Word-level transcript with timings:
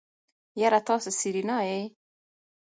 يره 0.61 0.79
تاسې 0.87 1.11
سېرېنا 1.19 1.57
يئ. 1.69 1.83